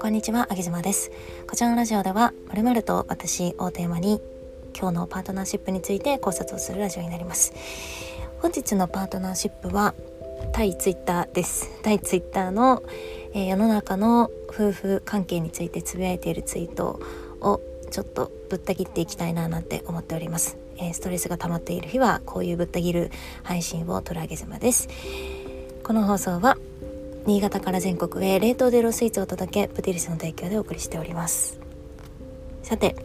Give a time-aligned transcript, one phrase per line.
[0.00, 1.10] こんにちは、あげずまです。
[1.48, 4.20] こちらのラジオでは、まるまると私をテーマに、
[4.78, 7.52] 今日のパートナーシップについて考察をするラジオになります。
[8.38, 9.94] 本日のパートナーシップは、
[10.52, 11.68] 対ツイッターです。
[11.82, 12.84] 対ツイッターの、
[13.34, 17.00] えー、世の中の夫婦関係についてつぶやいているツイート
[17.40, 17.60] を
[17.90, 20.67] ちょっとぶった切っていきたいななんて思っております。
[20.78, 23.10] えー、ストレスが溜まっている日はこういうぶった切る
[23.42, 24.88] 配信を取り上げずまです。
[25.88, 26.58] この放送は
[27.28, 31.60] 新潟から全国へ冷凍でロスイーツを届けプティリスの提供でお送りしております
[32.62, 32.96] さて、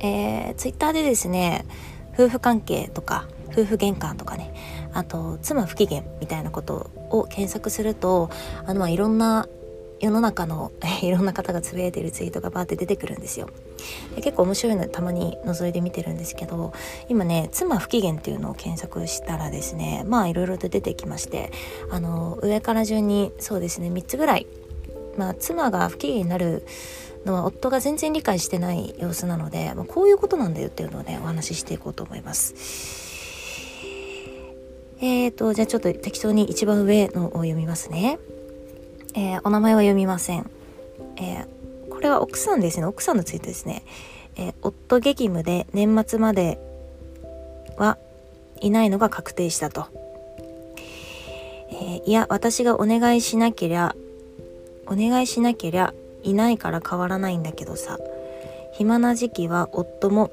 [0.00, 1.66] えー、ツイッターでですね
[2.14, 4.54] 夫婦関係とか夫婦喧嘩とかね
[4.92, 8.30] あと妻不機嫌みたいなことを検索すると
[8.66, 9.46] あのまあいろんな
[10.00, 10.70] 世の中の
[11.02, 13.48] いろんな方がつぶやいてるツイートがバーって出てくるんですよ。
[14.14, 16.72] で結構面白いのたまに覗いて見てるんですけど
[17.08, 21.50] 今ね妻不機嫌っていうのを検索したらですねまあいろいろと出てきまして
[21.90, 24.46] あの上から順にそうですね3つぐらい。
[25.16, 26.64] まあ妻が不機嫌になる
[27.24, 32.54] のは夫が全然理解してない様子なので、まあ、こういうことなんだよっていうのをねお話ししていこうと思います。
[35.00, 38.18] えーとじゃあちょっと適当に一番上のを読みますね。
[39.18, 40.48] えー、お名前は読みません。
[41.16, 42.86] えー、これは奥さんですね。
[42.86, 43.82] 奥さんのツイートですね。
[44.36, 46.60] えー、夫激務で年末まで
[47.76, 47.98] は
[48.60, 49.86] いないのが確定したと。
[51.72, 53.96] えいや、私がお願いしなけりゃ、
[54.86, 57.98] お願いしなけりゃいないから変わらないんだけどさ。
[58.74, 60.30] 暇な時期は夫も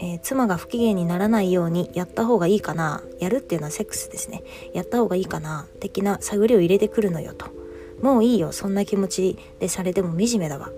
[0.00, 7.57] えー、妻が不機嫌にならないようにやった方がいいかなやるっていうのはセックスですねやった方がいいかな的な探りを入れてくるのよと
[8.02, 10.68] もういいよそんな気持ちでされても惨めだわ。
[10.68, 10.72] っ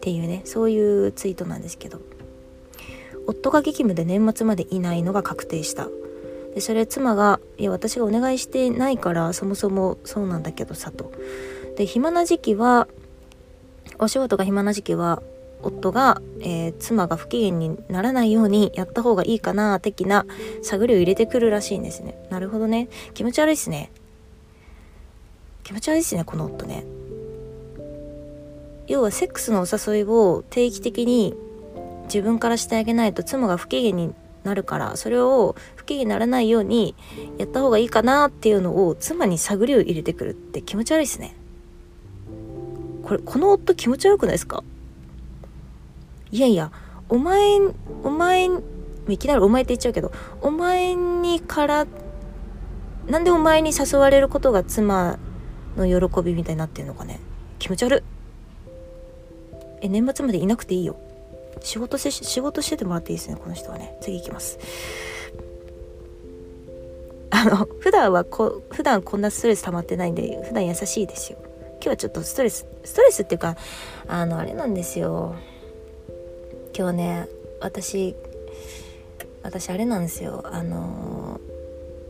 [0.00, 2.00] ていうねそういうツイートなんですけど。
[3.26, 5.88] 夫が激務で年末までいないのが確定した。
[6.54, 11.12] でそれ妻が「いや私がお願いしてないからそもそもそうなんだけどさ」と。
[11.76, 12.88] で暇な時期は
[13.98, 15.22] お仕事が暇な時期は
[15.62, 20.26] 夫が、えー、妻が不機嫌にならないようにやった方がいいかな的な
[20.62, 22.18] 探りを入れてくるらしいんですね。
[22.30, 22.88] なるほどね。
[23.14, 23.92] 気持ち悪いですね。
[25.70, 26.84] 気持ち悪いですねこの夫ね。
[28.88, 31.32] 要はセックスのお誘いを定期的に
[32.06, 36.96] 自分からしてあげないと妻が不機嫌になるからそれを不機嫌にならないように
[37.38, 41.36] やった方がいいかなっていうのを妻に探りを入れてくるって気持ち悪いですね。
[43.04, 44.64] これこの夫気持ち悪くないですか？
[46.32, 46.72] いやいや
[47.08, 47.60] お前
[48.02, 48.48] お前
[49.08, 50.10] いきなりお前って言っちゃうけど
[50.42, 51.86] お前にから
[53.06, 55.20] なんでお前に誘われることが妻
[55.76, 57.20] の喜びみたいになってんのかね。
[57.58, 58.02] 気持ち悪い。
[59.82, 60.96] え年末までいなくていいよ。
[61.62, 63.96] 仕事せ仕事しててもらっていいですねこの人はね。
[64.00, 64.58] 次行きます。
[67.30, 71.38] あの普段はこ普段こんなストレス溜まってないんで普段優しいですよ。
[71.74, 73.56] 今日はちょっとストレスストレスっていうか
[74.08, 75.36] あのあれなんですよ。
[76.76, 77.28] 今日ね
[77.60, 78.14] 私
[79.42, 80.42] 私あれなんですよ。
[80.44, 81.40] あの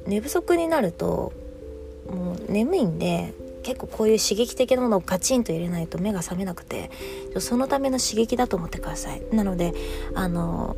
[0.07, 1.33] 寝不足になると
[2.11, 6.91] もう眠いんで結構こういう刺激的なものをガチンと入れないと目が覚めなくて
[7.39, 9.23] そのための刺激だと思ってください。
[9.33, 9.75] なので
[10.15, 10.77] あの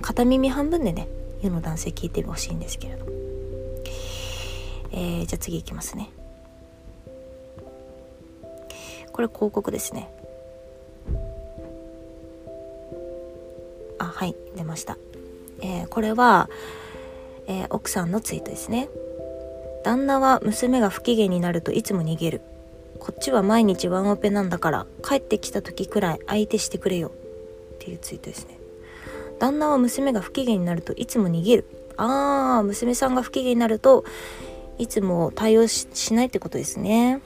[0.00, 1.08] 片耳半分でね
[1.40, 3.06] 世の男性聞いてほしいんですけれど
[4.94, 6.10] えー、じゃあ次いきますね。
[9.12, 10.10] これ広告ですね。
[13.98, 14.98] あはい出ました、
[15.60, 16.50] えー、これは、
[17.46, 18.88] えー、奥さんのツイートですね。
[19.84, 22.40] 旦那は娘が不機嫌になるといつも逃げる。
[22.98, 27.08] こっちは毎日ワンオペなんだから帰ってきた時くらい相手してくれよ。
[27.08, 28.58] っていうツイートですね。
[29.40, 31.64] 旦那は娘が不機嫌になるといつも逃げる。
[31.96, 34.04] あー娘さんが不機嫌になると
[34.78, 37.20] いつも対応しないってことですね。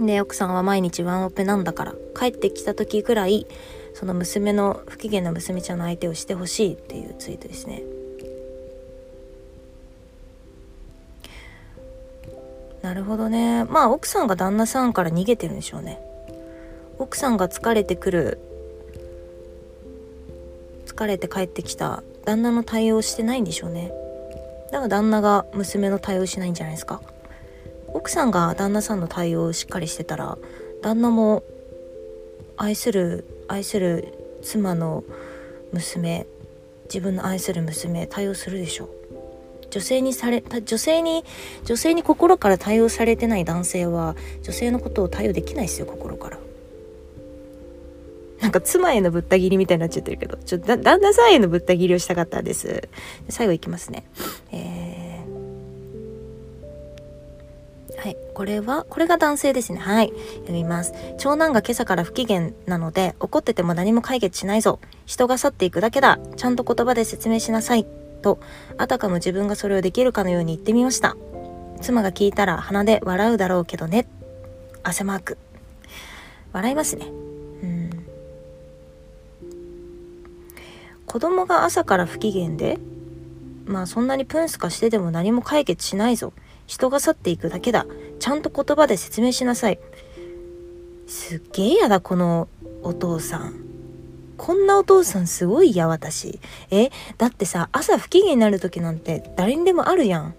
[0.00, 3.46] で奥さんは毎日ワンオペなんだから帰ってきた時くらい
[3.94, 7.84] その娘の不機嫌な娘ちゃんの相手をしてほしいっていうツイートですね。
[12.84, 13.64] なるほどね。
[13.64, 15.98] まあ奥さんが旦那さんから逃げてるんでしょうね。
[16.98, 18.38] 奥さんが疲れてくる。
[20.84, 22.02] 疲れて帰ってきた。
[22.26, 23.90] 旦那の対応してないんでしょうね。
[24.70, 27.00] だから旦那が娘の対応しないんじゃないですか。
[27.88, 30.36] 奥さんが旦那さんの対応をしっかりしてたら
[30.82, 31.42] 旦那も
[32.58, 35.04] 愛する愛する妻の
[35.72, 36.26] 娘
[36.84, 39.23] 自分の愛する娘対応するでしょう。
[39.70, 41.24] 女性にされた女性に
[41.64, 46.38] 女性に心から対応されてない男性は女性のことを対応できないですよ心から。
[48.40, 52.88] なんか妻へのぶった切りみたいになっちゃってるけどちょ旦那さんへのぶった切りをしたかったんです。
[53.30, 54.04] 最後いきますね。
[54.52, 58.16] えー、はい。
[58.34, 59.78] これはこれが男性ですね。
[59.78, 60.12] はい。
[60.40, 60.92] 読みます。
[61.16, 64.78] 長男が今朝から不機嫌なので怒ってても何も解決しないぞ。
[65.06, 66.18] 人が去っていくだけだ。
[66.36, 67.86] ちゃんと言葉で説明しなさい。
[68.24, 68.40] と
[68.78, 71.14] あたかも自分がそれをできるかのように言ってみました。
[71.82, 74.08] 妻が聞いたら鼻で笑うだろうけどね。
[74.82, 75.38] 汗マーク。
[76.52, 77.06] 笑いますね。
[77.06, 78.06] うん。
[81.04, 82.78] 子供が朝から不機嫌で
[83.66, 86.32] まあそんなにプンスカしてでも何も解決しないぞ。
[86.66, 87.86] 人が去っていくだけだ。
[88.20, 89.78] ちゃんと言葉で説明しなさい。
[91.06, 92.48] すっげえやだこの
[92.82, 93.73] お父さん。
[94.36, 96.40] こんなお父さんすごい嫌私。
[96.70, 100.34] えだってさ朝不機嫌になる時なんて誰にでもあるやん。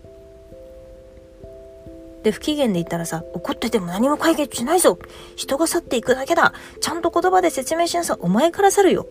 [2.24, 4.98] で不機嫌で言ったらさ怒ってても何も解決しないぞ。
[5.36, 6.54] 人が去っていくだけだ。
[6.82, 8.18] ちゃんと言葉で説明しなさい。
[8.20, 9.08] お前から去るよ。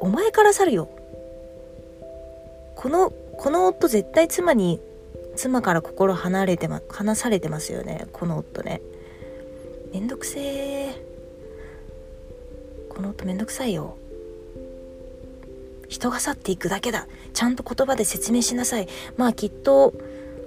[0.00, 0.88] お前から去るよ。
[2.76, 4.80] このこの夫絶対妻に
[5.36, 8.06] 妻から心離れてま離されてますよね。
[8.12, 8.82] この夫ね。
[9.92, 11.11] めんどくせえ
[13.02, 13.98] の夫めんどくさいよ。
[15.88, 17.06] 人が去っていくだけだ。
[17.34, 18.88] ちゃんと言葉で説明しなさい。
[19.16, 19.92] まあきっと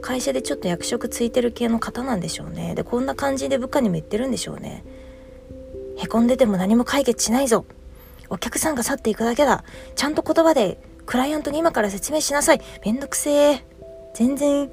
[0.01, 2.73] 会社でちょっと役職ついてる系の方なんでしょうね。
[2.75, 4.83] でこんな感じで部下にも言ってるんでしょうね。
[5.97, 7.65] へこんでても何も解決しないぞ。
[8.29, 9.63] お客さんが去っていくだけだ。
[9.95, 12.61] ちゃんと言葉でクライアントに今から説明しなさい。
[12.83, 13.65] めんどくせえ。
[14.15, 14.71] 全然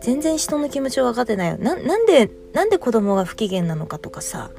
[0.00, 1.58] 全然人の気持ちを分かってないよ。
[1.58, 4.50] ななんでなんで子供が不機嫌なのかとかさ。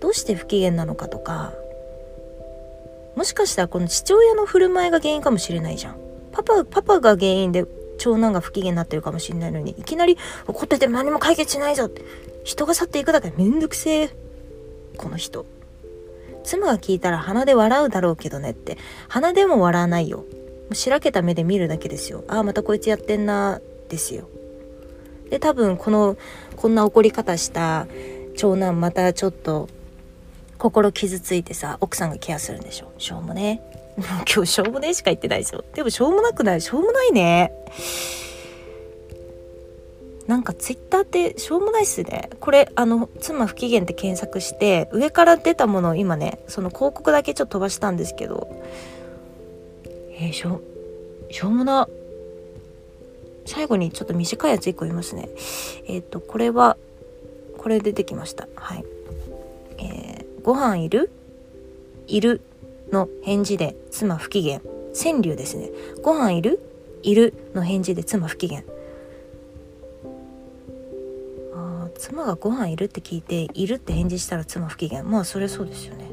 [0.00, 1.52] どうして不機嫌なのかとか。
[3.16, 5.96] もしかしたらこの父親の振る舞いが原因かもしれないじゃん。
[6.32, 7.64] パパパパが原因で
[7.98, 12.04] 長男が不機嫌になってるかもしれないのにいきなり怒ってて何も解決しないぞって。
[12.44, 14.10] 人が去っていくだけめんどくせえ
[14.96, 15.46] この人。
[16.44, 18.76] 妻が聞いたら鼻で笑うだろうけどねって。
[19.08, 20.18] 鼻でも笑わないよ。
[20.18, 20.24] も
[20.72, 22.22] うしらけた目で見るだけですよ。
[22.28, 24.28] ああまたこいつやってんなですよ。
[25.30, 26.16] で多分この
[26.54, 27.86] こんな怒り方した
[28.36, 29.68] 長男またちょっと
[30.56, 32.92] 心傷ついてさ奥さんがケアするんでしょ？
[32.98, 33.62] しょうもね。
[34.32, 36.60] 今日しょうもねしか言ってないでしょでもしょうもなくない？
[36.60, 37.52] しょうもないね。
[40.26, 42.30] なんかツイッターってしょうもないっすね。
[42.40, 48.48] これあの妻不機嫌って検索して上から出たものを今ねその広告だけちょっと飛ばしたんですけど。
[50.18, 50.60] えー、しょ
[51.30, 51.88] しょうもな。
[53.44, 55.28] 最後にちょっと短いやつ1個言いますね。
[55.86, 56.76] えっ、ー、とこれは
[57.58, 58.48] これ出てきました。
[58.56, 58.84] はい、
[60.46, 61.10] ご飯いる？
[62.06, 62.40] いる
[62.92, 64.60] の返事で妻不機嫌。
[64.94, 65.70] 川柳ですね。
[66.04, 66.60] ご飯いる？
[67.02, 68.62] いるの返事で妻不機嫌。
[71.52, 75.02] あ妻がご飯いるって聞いているって返事したら妻不機嫌。
[75.02, 76.04] まあそれそうですよね。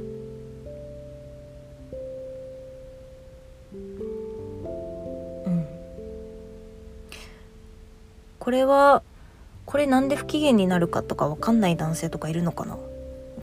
[5.45, 5.65] うん。
[8.39, 9.03] これは
[9.67, 12.79] これなんで不機嫌になるかとか分かんない男性とかいるのかな？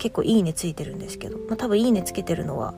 [0.00, 2.75] 結構いいねついてるんですけど、まあ、多分いいねつけてるのは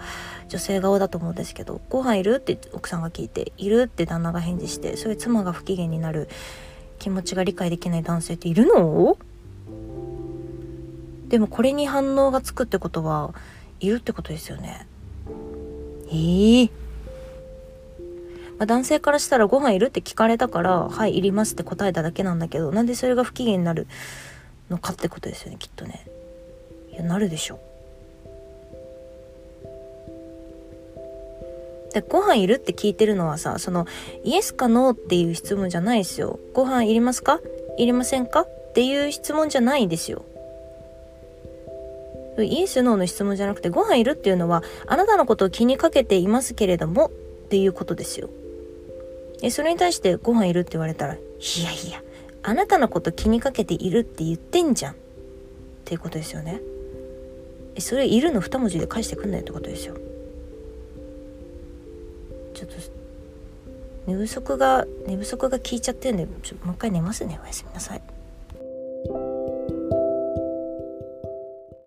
[0.49, 6.29] 女性側だと思うんですけど「ご飯いる?」って奥さんが聞いて「いる?」って旦那が返事してそういう妻が不機嫌になる
[6.99, 9.17] 気持ちが理解できない男性っているの？
[11.29, 13.33] でもこれに反応がつくってことは
[13.81, 14.87] いるってことですよね
[16.09, 16.71] えー、
[18.59, 23.87] ま、男性からしたらご飯いるって聞かれたから「はいいります」って答えただけなんだけどなんでそれが不機嫌になる
[24.69, 26.05] のかってことですよねきっとね
[26.93, 27.59] いやなるでしょ。
[31.93, 33.87] でご飯いるって聞いてるのはさその
[34.25, 36.39] イエスかノーっていう質問じゃないですよ。
[36.55, 37.41] ご飯いりますか？
[37.77, 38.43] いりませんか？
[38.43, 40.25] っていう質問じゃないんですよ。
[42.39, 47.11] イエスノーの質問じゃなくてご飯いるっていうのはあなたのことを気にかけていますけれどもっ
[47.51, 48.31] ていうことですよ。
[49.43, 52.03] えそれに対してご飯いるって言われたらいやいや
[52.43, 54.93] あなたのこと気にかけているって言ってんじゃん。
[54.93, 54.97] っ
[55.85, 56.63] ていうことですよね。
[57.79, 59.97] それいるの2文字で返してくんないってことですよ。
[62.55, 62.77] ちょっと
[64.07, 67.39] 寝不足が寝不足が効いちゃってるんでちょもう一回寝ますね。
[67.43, 68.03] おやすみなさい。